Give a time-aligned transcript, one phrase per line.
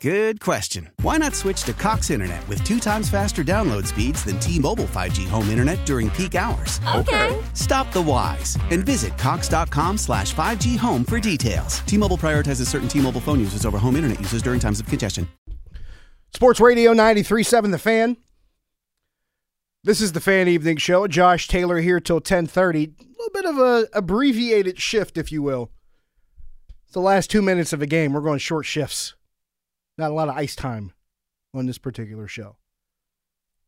[0.00, 0.88] Good question.
[1.02, 5.28] Why not switch to Cox Internet with two times faster download speeds than T-Mobile 5G
[5.28, 6.80] home internet during peak hours?
[6.96, 7.38] Okay.
[7.52, 11.80] Stop the whys and visit cox.com slash 5G home for details.
[11.80, 15.28] T-Mobile prioritizes certain T-Mobile phone users over home internet users during times of congestion.
[16.32, 18.16] Sports Radio 93.7 The Fan.
[19.84, 21.08] This is the Fan Evening Show.
[21.08, 22.74] Josh Taylor here till 10.30.
[22.74, 25.70] A little bit of a abbreviated shift, if you will.
[26.84, 28.14] It's the last two minutes of a game.
[28.14, 29.12] We're going short shifts.
[30.00, 30.92] Not a lot of ice time
[31.52, 32.56] on this particular show.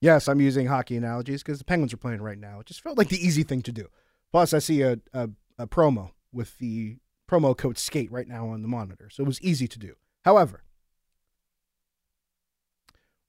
[0.00, 2.60] Yes, I'm using hockey analogies because the Penguins are playing right now.
[2.60, 3.88] It just felt like the easy thing to do.
[4.30, 6.96] Plus, I see a, a, a promo with the
[7.30, 9.10] promo code SKATE right now on the monitor.
[9.10, 9.96] So it was easy to do.
[10.24, 10.64] However,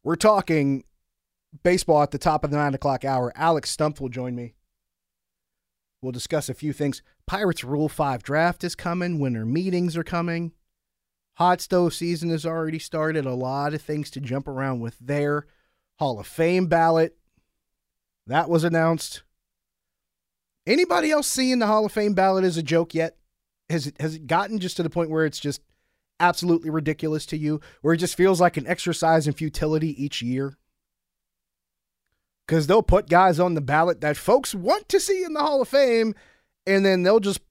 [0.01, 0.85] we're talking
[1.61, 3.33] baseball at the top of the nine o'clock hour.
[3.35, 4.55] Alex Stump will join me.
[6.01, 7.01] We'll discuss a few things.
[7.27, 10.53] Pirates Rule 5 draft is coming, winter meetings are coming.
[11.37, 13.25] Hot stove season has already started.
[13.25, 15.47] A lot of things to jump around with there.
[15.97, 17.17] Hall of Fame ballot.
[18.27, 19.23] That was announced.
[20.65, 23.17] Anybody else seeing the Hall of Fame ballot as a joke yet?
[23.69, 25.61] Has it has it gotten just to the point where it's just
[26.19, 30.57] absolutely ridiculous to you, where it just feels like an exercise in futility each year?
[32.45, 35.61] Because they'll put guys on the ballot that folks want to see in the Hall
[35.61, 36.13] of Fame,
[36.67, 37.41] and then they'll just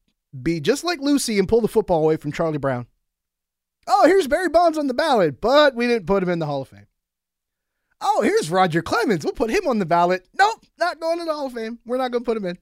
[0.42, 2.86] be just like Lucy and pull the football away from Charlie Brown.
[3.86, 6.62] Oh, here's Barry Bonds on the ballot, but we didn't put him in the Hall
[6.62, 6.86] of Fame.
[8.00, 9.24] Oh, here's Roger Clemens.
[9.24, 10.26] We'll put him on the ballot.
[10.38, 11.78] Nope, not going to the Hall of Fame.
[11.84, 12.58] We're not going to put him in.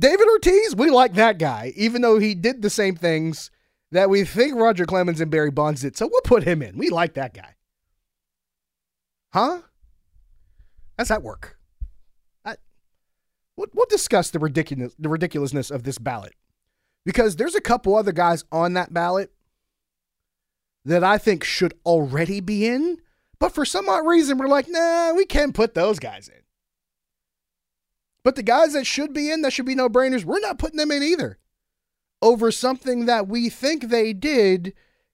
[0.00, 3.50] David Ortiz, we like that guy, even though he did the same things
[3.92, 5.96] that we think Roger Clemens and Barry Bonds did.
[5.96, 6.76] So we'll put him in.
[6.76, 7.54] We like that guy.
[9.32, 9.60] Huh?
[10.98, 11.58] How's that work?
[12.44, 12.56] I,
[13.56, 16.34] we'll, we'll discuss the ridiculous the ridiculousness of this ballot
[17.04, 19.32] because there's a couple other guys on that ballot
[20.84, 22.98] that I think should already be in,
[23.38, 26.42] but for some odd reason we're like, nah, we can't put those guys in.
[28.22, 30.78] But the guys that should be in, that should be no brainers, we're not putting
[30.78, 31.38] them in either.
[32.22, 34.72] Over something that we think they did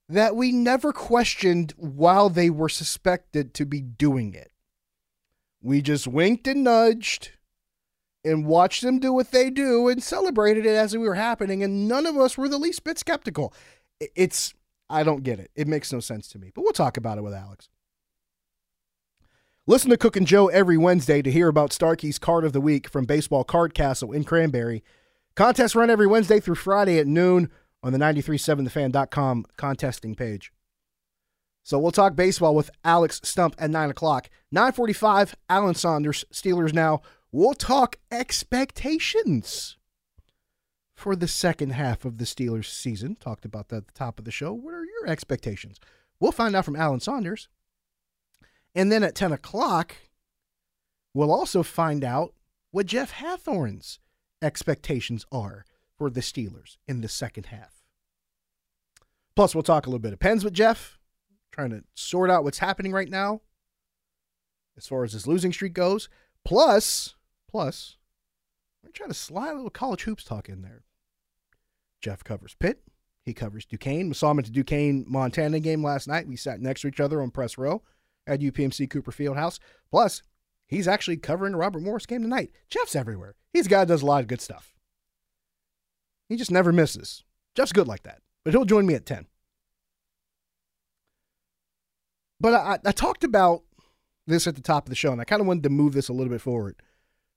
[0.08, 4.50] that we never questioned while they were suspected to be doing it.
[5.62, 7.30] We just winked and nudged
[8.24, 11.88] and watched them do what they do and celebrated it as it were happening, and
[11.88, 13.54] none of us were the least bit skeptical.
[14.14, 14.54] It's,
[14.90, 15.50] I don't get it.
[15.54, 17.68] It makes no sense to me, but we'll talk about it with Alex.
[19.66, 22.88] Listen to Cook and Joe every Wednesday to hear about Starkey's Card of the Week
[22.88, 24.82] from Baseball Card Castle in Cranberry.
[25.36, 27.50] Contests run every Wednesday through Friday at noon
[27.82, 30.52] on the 937thefan.com contesting page.
[31.62, 34.28] So we'll talk baseball with Alex Stump at 9 o'clock.
[34.50, 37.00] 945, Alan Saunders, Steelers Now.
[37.30, 39.76] We'll talk expectations
[41.00, 43.16] for the second half of the Steelers season.
[43.16, 44.52] Talked about that at the top of the show.
[44.52, 45.80] What are your expectations?
[46.20, 47.48] We'll find out from Alan Saunders.
[48.74, 49.96] And then at 10 o'clock,
[51.14, 52.34] we'll also find out
[52.70, 53.98] what Jeff Hathhorn's
[54.42, 55.64] expectations are
[55.96, 57.82] for the Steelers in the second half.
[59.34, 60.98] Plus, we'll talk a little bit of Pens with Jeff,
[61.50, 63.40] trying to sort out what's happening right now
[64.76, 66.10] as far as his losing streak goes.
[66.44, 67.14] Plus,
[67.50, 67.96] plus,
[68.84, 70.84] we're trying to slide a little college hoops talk in there.
[72.00, 72.82] Jeff covers Pitt.
[73.24, 74.08] He covers Duquesne.
[74.08, 76.26] We saw him at the Duquesne Montana game last night.
[76.26, 77.82] We sat next to each other on press row
[78.26, 79.58] at UPMC Cooper Fieldhouse.
[79.90, 80.22] Plus,
[80.66, 82.50] he's actually covering Robert Morris game tonight.
[82.68, 83.34] Jeff's everywhere.
[83.52, 84.72] He's a guy does a lot of good stuff.
[86.28, 87.24] He just never misses.
[87.54, 88.22] Jeff's good like that.
[88.44, 89.26] But he'll join me at 10.
[92.40, 93.64] But I, I talked about
[94.26, 96.08] this at the top of the show, and I kind of wanted to move this
[96.08, 96.76] a little bit forward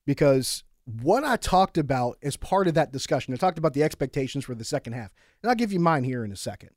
[0.05, 4.45] because what I talked about as part of that discussion, I talked about the expectations
[4.45, 6.71] for the second half, and I'll give you mine here in a second.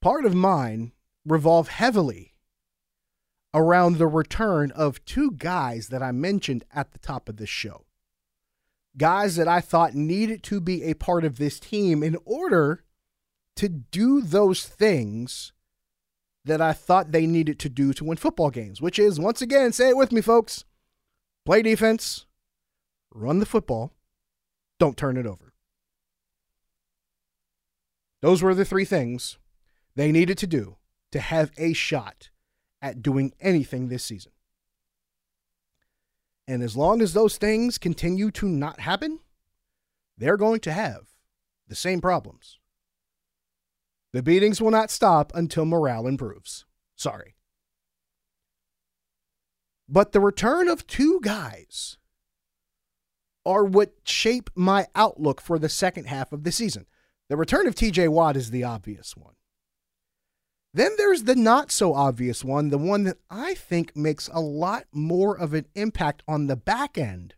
[0.00, 0.92] Part of mine
[1.24, 2.34] revolve heavily
[3.52, 7.86] around the return of two guys that I mentioned at the top of this show.
[8.96, 12.84] Guys that I thought needed to be a part of this team in order
[13.56, 15.52] to do those things
[16.44, 19.72] that I thought they needed to do to win football games, which is, once again,
[19.72, 20.64] say it with me, folks
[21.48, 22.26] play defense,
[23.12, 23.92] run the football,
[24.78, 25.52] don't turn it over.
[28.20, 29.38] Those were the three things
[29.94, 30.76] they needed to do
[31.12, 32.30] to have a shot
[32.82, 34.32] at doing anything this season.
[36.46, 39.20] And as long as those things continue to not happen,
[40.16, 41.08] they're going to have
[41.68, 42.58] the same problems.
[44.12, 46.64] The beatings will not stop until morale improves.
[46.96, 47.34] Sorry.
[49.88, 51.98] But the return of two guys
[53.48, 56.84] are what shape my outlook for the second half of the season.
[57.30, 59.34] The return of TJ Watt is the obvious one.
[60.74, 64.84] Then there's the not so obvious one, the one that I think makes a lot
[64.92, 67.34] more of an impact on the back end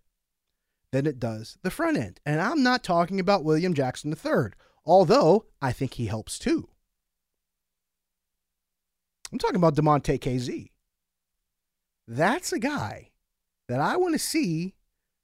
[0.91, 2.21] than it does the front end.
[2.27, 4.51] And I'm not talking about William Jackson III,
[4.85, 6.71] although I think he helps too.
[9.33, 10.73] I'm talking about Damontae Kazee.
[12.09, 13.11] That's a guy
[13.69, 14.75] that I want to see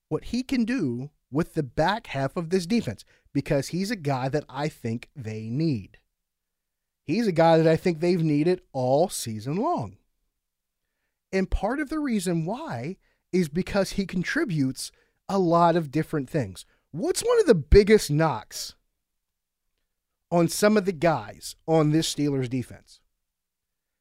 [0.09, 4.29] what he can do with the back half of this defense because he's a guy
[4.29, 5.99] that I think they need.
[7.05, 9.99] He's a guy that I think they've needed all season long.
[11.33, 12.97] And part of the reason why
[13.33, 14.91] is because he contributes
[15.29, 16.65] a lot of different things.
[16.91, 18.75] What's one of the biggest knocks
[20.31, 23.01] on some of the guys on this Steelers defense?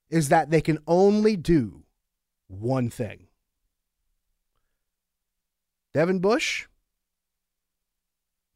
[0.10, 1.84] Is that they can only do
[2.48, 3.28] one thing.
[5.96, 6.68] Devin Bush,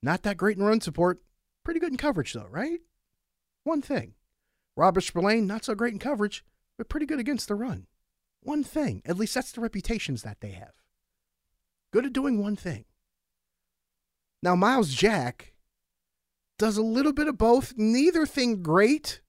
[0.03, 1.21] not that great in run support,
[1.63, 2.81] pretty good in coverage, though, right?
[3.63, 4.15] One thing.
[4.75, 6.44] Robert Spillane, not so great in coverage,
[6.77, 7.88] but pretty good against the run.
[8.44, 9.01] One thing.
[9.06, 10.74] At least that's the reputations that they have.
[11.94, 12.83] Good at doing one thing.
[14.44, 15.53] Now, Myles Jack
[16.57, 17.74] does a little bit of both.
[17.77, 19.21] Neither thing great,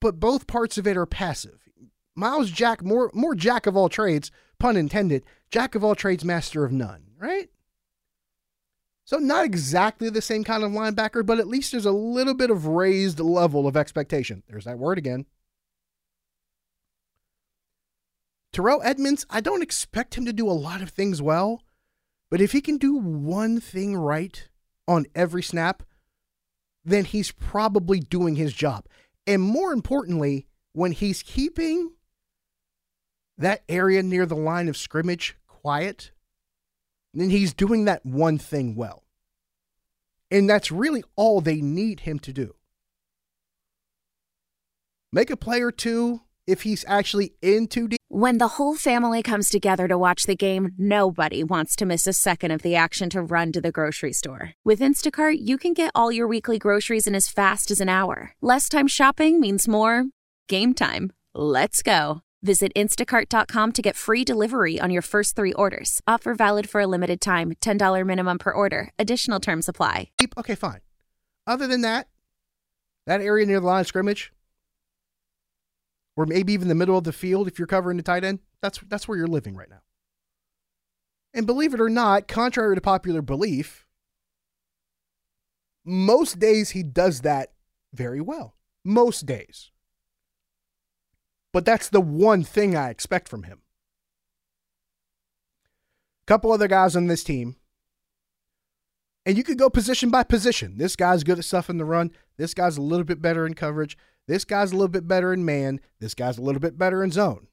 [0.00, 1.68] but both parts of it are passive.
[2.14, 4.30] Myles Jack, more more jack of all trades,
[4.60, 7.48] pun intended, jack of all trades, master of none, right?
[9.04, 12.50] So not exactly the same kind of linebacker, but at least there's a little bit
[12.50, 14.44] of raised level of expectation.
[14.48, 15.26] There's that word again.
[18.52, 21.62] Terrell Edmunds, I don't expect him to do a lot of things well,
[22.30, 24.48] but if he can do one thing right
[24.86, 25.82] on every snap,
[26.84, 28.86] then he's probably doing his job.
[29.26, 31.92] And more importantly, when he's keeping
[33.38, 36.12] that area near the line of scrimmage quiet,
[37.14, 39.04] then he's doing that one thing well.
[40.30, 42.54] And that's really all they need him to do.
[45.12, 47.98] Make a play or two if he's actually in too deep.
[48.08, 52.12] When the whole family comes together to watch the game, nobody wants to miss a
[52.12, 54.52] second of the action to run to the grocery store.
[54.64, 58.34] With Instacart, you can get all your weekly groceries in as fast as an hour.
[58.40, 60.04] Less time shopping means more
[60.48, 61.12] game time.
[61.34, 62.22] Let's go.
[62.42, 66.00] Visit instacart.com to get free delivery on your first three orders.
[66.06, 68.90] Offer valid for a limited time $10 minimum per order.
[68.98, 70.10] Additional terms apply.
[70.38, 70.80] Okay, fine.
[71.46, 72.08] Other than that,
[73.06, 74.32] that area near the line of scrimmage,
[76.16, 78.78] or maybe even the middle of the field if you're covering the tight end, that's
[78.88, 79.82] that's where you're living right now.
[81.34, 83.86] And believe it or not, contrary to popular belief,
[85.84, 87.52] most days he does that
[87.92, 88.54] very well.
[88.84, 89.70] Most days.
[91.52, 93.62] But that's the one thing I expect from him.
[96.22, 97.56] A couple other guys on this team.
[99.26, 100.78] And you could go position by position.
[100.78, 102.12] This guy's good at stuff in the run.
[102.36, 103.98] This guy's a little bit better in coverage.
[104.26, 105.80] This guy's a little bit better in man.
[105.98, 107.48] This guy's a little bit better in zone.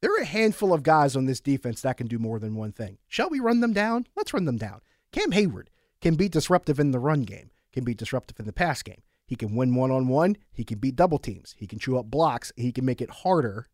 [0.00, 2.72] There are a handful of guys on this defense that can do more than one
[2.72, 2.98] thing.
[3.08, 4.06] Shall we run them down?
[4.16, 4.80] Let's run them down.
[5.10, 5.66] Cam Heyward
[6.00, 9.02] can be disruptive in the run game, can be disruptive in the pass game.
[9.28, 10.38] He can win one on one.
[10.54, 11.54] He can beat double teams.
[11.58, 12.50] He can chew up blocks.
[12.56, 13.66] He can make it harder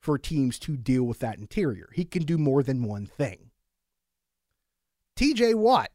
[0.00, 1.88] for teams to deal with that interior.
[1.92, 3.50] He can do more than one thing.
[5.18, 5.90] TJ Watt,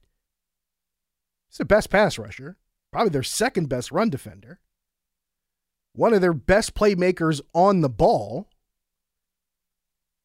[1.47, 2.57] he's the best pass rusher,
[2.91, 4.59] probably their second best run defender,
[5.93, 8.49] one of their best playmakers on the ball.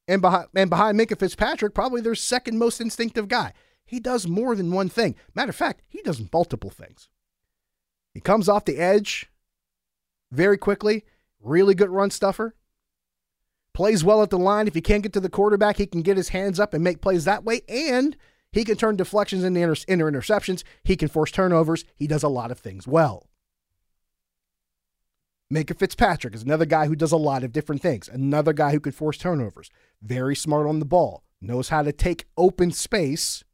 [0.09, 3.53] And behind, and behind Fitzpatrick, probably their second most instinctive guy.
[3.85, 5.15] He does more than one thing.
[5.37, 7.09] Matter of fact, he does multiple things.
[8.17, 9.31] He comes off the edge
[10.33, 11.05] very quickly,
[11.39, 12.55] really good run stuffer.
[13.75, 14.67] Plays well at the line.
[14.67, 17.03] If he can't get to the quarterback, he can get his hands up and make
[17.03, 17.61] plays that way.
[17.69, 18.17] And
[18.51, 20.65] he can turn deflections into, inter- interceptions.
[20.83, 21.85] He can force turnovers.
[21.95, 23.29] He does a lot of things well.
[25.53, 28.09] Minkah Fitzpatrick is another guy who does a lot of different things.
[28.09, 29.69] Another guy who can force turnovers.
[30.01, 31.23] Very smart on the ball.
[31.43, 33.45] Knows how to take open space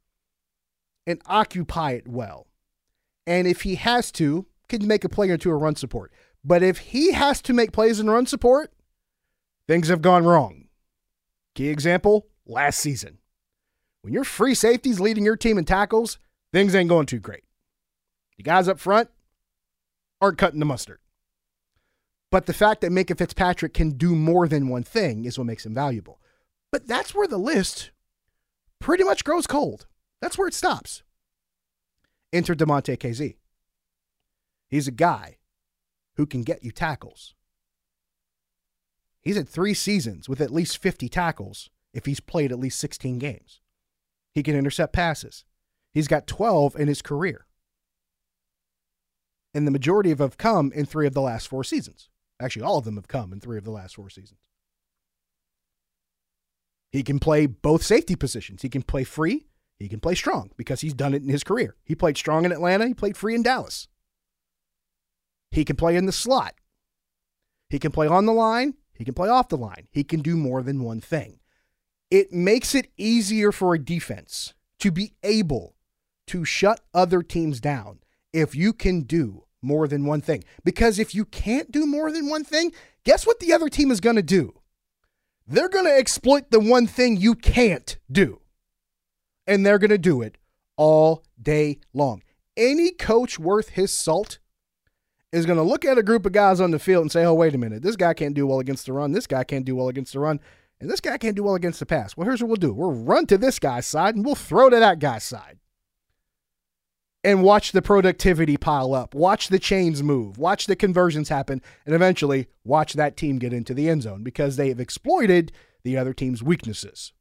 [1.05, 2.47] and occupy it well.
[3.27, 4.47] And if he has to,
[4.79, 6.11] can make a play or two a run support.
[6.43, 8.71] But if he has to make plays and run support,
[9.67, 10.65] things have gone wrong.
[11.55, 13.19] Key example last season.
[14.01, 16.17] When your free safety's leading your team in tackles,
[16.51, 17.43] things ain't going too great.
[18.37, 19.09] The guys up front
[20.19, 20.99] aren't cutting the mustard.
[22.31, 25.65] But the fact that Minkah Fitzpatrick can do more than one thing is what makes
[25.65, 26.19] him valuable.
[26.71, 27.91] But that's where the list
[28.79, 29.85] pretty much grows cold.
[30.21, 31.03] That's where it stops.
[32.33, 33.35] Enter Damontae Kazee.
[34.73, 35.37] He's a guy
[36.15, 37.35] who can get you tackles.
[39.21, 43.19] He's had three seasons with at least 50 tackles if he's played at least 16
[43.19, 43.61] games.
[44.33, 45.45] He can intercept passes.
[45.93, 47.45] He's got 12 in his career.
[49.53, 52.09] And the majority of have come in three of the last four seasons.
[52.41, 54.39] Actually, all of them have come in three of the last four seasons.
[56.91, 58.63] He can play both safety positions.
[58.63, 59.45] He can play free.
[59.77, 61.75] He can play strong because he's done it in his career.
[61.83, 62.87] He played strong in Atlanta.
[62.87, 63.87] He played free in Dallas.
[65.53, 66.55] He can play in the slot.
[67.69, 68.73] He can play on the line.
[68.95, 69.87] He can play off the line.
[69.91, 71.39] He can do more than one thing.
[72.09, 75.75] It makes it easier for a defense to be able
[76.27, 77.99] to shut other teams down
[78.31, 80.43] if you can do more than one thing.
[80.63, 82.71] Because if you can't do more than one thing,
[83.03, 84.55] guess what the other team is going to do?
[85.47, 88.41] They're going to exploit the one thing you can't do.
[89.45, 90.37] And they're going to do it
[90.77, 92.23] all day long.
[92.57, 94.39] Any coach worth his salt
[95.33, 97.33] is going to look at a group of guys on the field and say, oh,
[97.33, 99.11] wait a minute, this guy can't do well against the run.
[99.11, 100.39] This guy can't do well against the run.
[100.79, 102.15] And this guy can't do well against the pass.
[102.15, 104.79] Well, here's what we'll do we'll run to this guy's side and we'll throw to
[104.79, 105.57] that guy's side.
[107.23, 109.15] And watch the productivity pile up.
[109.15, 110.37] Watch the chains move.
[110.37, 111.61] Watch the conversions happen.
[111.85, 115.51] And eventually, watch that team get into the end zone because they have exploited
[115.83, 117.13] the other team's weaknesses.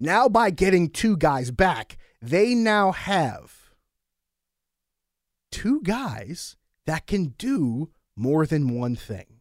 [0.00, 3.59] Now, by getting two guys back, they now have
[5.50, 9.40] two guys that can do more than one thing.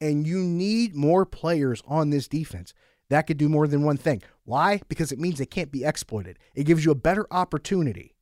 [0.00, 2.72] And you need more players on this defense
[3.10, 4.22] that could do more than one thing.
[4.44, 4.80] Why?
[4.88, 6.38] Because it means they can't be exploited.
[6.54, 8.14] It gives you a better opportunity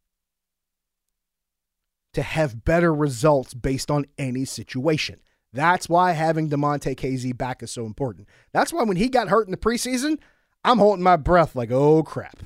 [2.14, 5.20] to have better results based on any situation.
[5.52, 8.28] That's why having Damontae Kazee back is so important.
[8.52, 10.18] That's why when he got hurt in the preseason,
[10.64, 12.38] I'm holding my breath like, oh crap.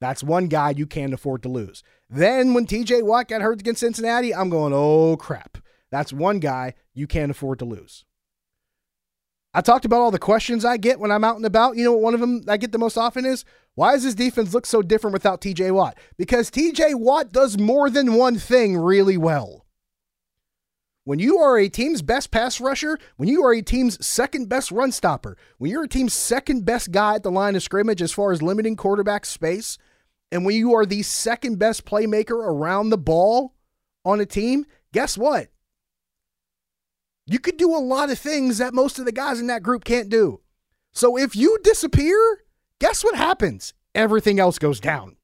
[0.00, 1.82] That's one guy you can't afford to lose.
[2.10, 5.58] Then when TJ Watt got hurt against Cincinnati, I'm going, oh crap.
[5.90, 8.04] That's one guy you can't afford to lose.
[9.54, 11.76] I talked about all the questions I get when I'm out and about.
[11.76, 13.44] You know what one of them I get the most often is?
[13.74, 15.96] Why does this defense look so different without TJ Watt?
[16.18, 19.64] Because TJ Watt does more than one thing really well.
[21.04, 24.72] When you are a team's best pass rusher, when you are a team's second best
[24.72, 28.12] run stopper, when you're a team's second best guy at the line of scrimmage as
[28.12, 29.78] far as limiting quarterback space,
[30.32, 33.54] and when you are the second best playmaker around the ball
[34.04, 35.48] on a team, guess what?
[37.26, 39.84] You could do a lot of things that most of the guys in that group
[39.84, 40.40] can't do.
[40.92, 42.44] So if you disappear,
[42.80, 43.74] guess what happens?
[43.94, 45.16] Everything else goes down.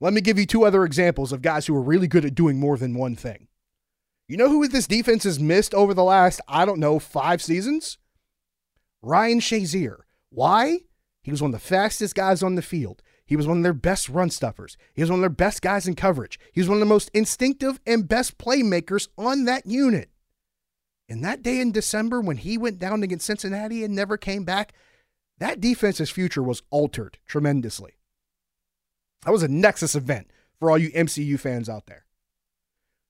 [0.00, 2.60] Let me give you two other examples of guys who are really good at doing
[2.60, 3.48] more than one thing.
[4.28, 7.98] You know who this defense has missed over the last, I don't know, five seasons?
[9.02, 10.00] Ryan Shazier.
[10.30, 10.80] Why?
[11.22, 13.02] He was one of the fastest guys on the field.
[13.28, 14.78] He was one of their best run stuffers.
[14.94, 16.40] He was one of their best guys in coverage.
[16.50, 20.08] He was one of the most instinctive and best playmakers on that unit.
[21.10, 24.72] And that day in December when he went down against Cincinnati and never came back,
[25.36, 27.98] that defense's future was altered tremendously.
[29.26, 32.06] That was a Nexus event for all you MCU fans out there.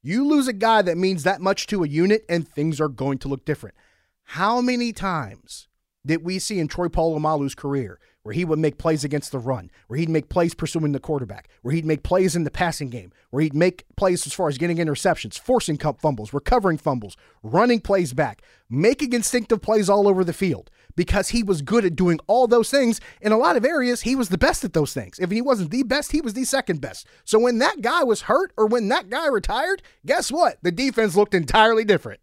[0.02, 3.18] You lose a guy that means that much to a unit, and things are going
[3.18, 3.76] to look different.
[4.24, 5.67] How many times
[6.06, 9.70] did we see in Troy Polamalu's career where he would make plays against the run,
[9.86, 13.10] where he'd make plays pursuing the quarterback, where he'd make plays in the passing game,
[13.30, 17.80] where he'd make plays as far as getting interceptions, forcing cup fumbles, recovering fumbles, running
[17.80, 22.20] plays back, making instinctive plays all over the field because he was good at doing
[22.26, 23.00] all those things.
[23.22, 25.18] In a lot of areas, he was the best at those things.
[25.18, 27.06] If he wasn't the best, he was the second best.
[27.24, 30.58] So when that guy was hurt or when that guy retired, guess what?
[30.60, 32.20] The defense looked entirely different.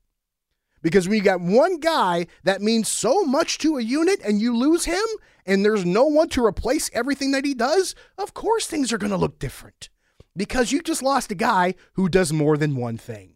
[0.86, 4.56] Because when you got one guy that means so much to a unit and you
[4.56, 5.04] lose him
[5.44, 9.10] and there's no one to replace everything that he does, of course things are going
[9.10, 9.89] to look different.
[10.38, 13.34] Because you just lost a guy who does more than one thing.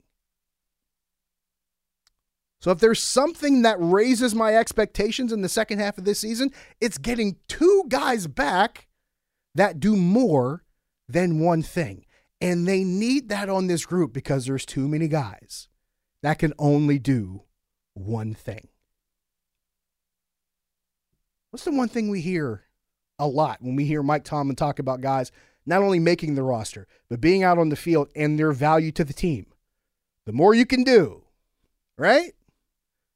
[2.61, 6.51] So if there's something that raises my expectations in the second half of this season,
[6.79, 8.87] it's getting two guys back
[9.55, 10.65] that do more
[11.07, 12.05] than one thing.
[12.39, 15.68] And they need that on this group because there's too many guys
[16.23, 17.43] that can only do
[17.93, 18.67] one thing.
[21.51, 22.63] What's the one thing we hear
[23.17, 25.31] a lot when we hear Mike Tomlin talk about guys
[25.65, 29.03] not only making the roster, but being out on the field and their value to
[29.03, 29.47] the team?
[30.29, 31.23] the more you can do,
[31.97, 32.33] right?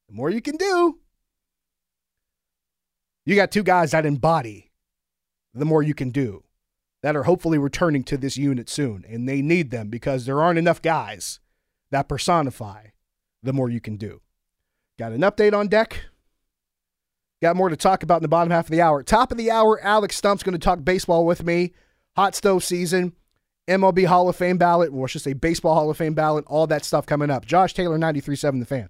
[0.10, 0.98] The more you can do.
[3.24, 4.72] You got two guys that embody
[5.54, 6.44] the more you can do
[7.04, 9.06] that are hopefully returning to this unit soon.
[9.08, 11.40] And they need them because there aren't enough guys
[11.92, 12.88] that personify
[13.44, 14.22] the more you can do.
[14.98, 16.06] Got an update on deck.
[17.42, 19.04] Got more to talk about in the bottom half of the hour.
[19.04, 21.74] Top of the hour, Alex Stump's going to talk baseball with me.
[22.16, 23.14] Hot stove season,
[23.68, 26.68] MLB Hall of Fame ballot, or I should say baseball Hall of Fame ballot, all
[26.68, 27.46] that stuff coming up.
[27.46, 28.90] Josh Taylor, 93.7 The Fan.